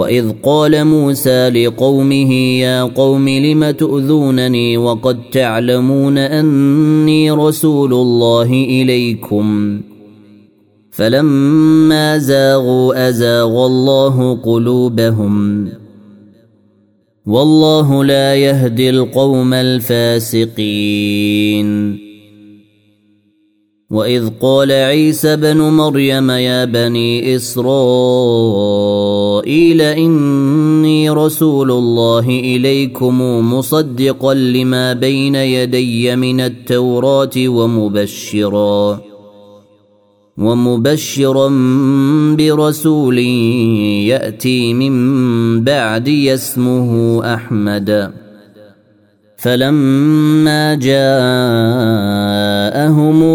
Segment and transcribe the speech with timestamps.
[0.00, 9.80] واذ قال موسى لقومه يا قوم لم تؤذونني وقد تعلمون اني رسول الله اليكم
[10.90, 15.68] فلما زاغوا ازاغ الله قلوبهم
[17.26, 21.10] والله لا يهدي القوم الفاسقين
[23.90, 29.19] واذ قال عيسى بن مريم يا بني اسرائيل
[29.82, 33.20] إني رسول الله إليكم
[33.54, 39.00] مصدقا لما بين يدي من التوراة ومبشرا
[40.38, 41.48] ومبشرا
[42.38, 43.18] برسول
[44.08, 48.12] يأتي من بعدي اسمه أحمد.
[49.36, 51.04] فلما جاءهم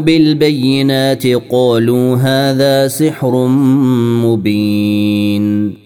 [0.00, 3.46] بالبينات قالوا هذا سحر
[4.24, 5.85] مبين.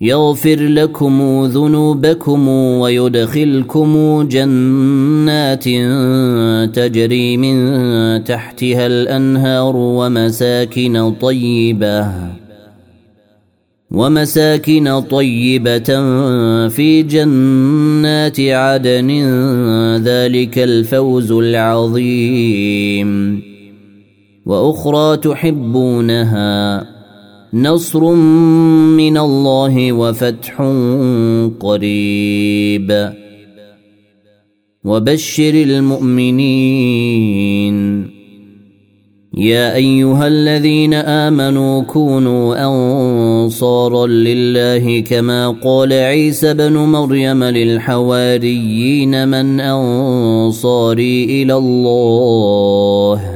[0.00, 5.64] يغفر لكم ذنوبكم ويدخلكم جنات
[6.74, 12.08] تجري من تحتها الأنهار ومساكن طيبة
[13.90, 15.88] ومساكن طيبة
[16.68, 19.10] في جنات عدن.
[19.96, 23.42] ذلك الفوز العظيم.
[24.46, 26.93] وأخرى تحبونها.
[27.54, 28.14] نصر
[28.96, 30.62] من الله وفتح
[31.60, 33.12] قريب.
[34.84, 36.44] وبشر المؤمنين.
[39.38, 51.24] يا أيها الذين آمنوا كونوا أنصارا لله كما قال عيسى بن مريم للحواريين من أنصاري
[51.24, 53.33] إلى الله.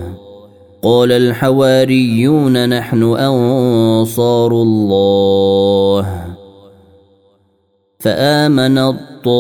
[0.89, 6.25] قال الحواريون نحن أنصار الله.
[7.99, 9.37] فآمن الطائفة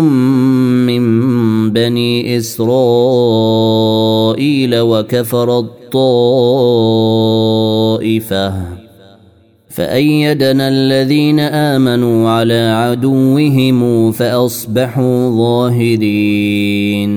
[0.00, 1.02] من
[1.72, 2.80] بني إسرائيل
[4.80, 6.02] وكفر الطائفة.
[9.68, 17.12] فأيدنا الذين آمنوا على عدوهم فأصبحوا ظاهرين.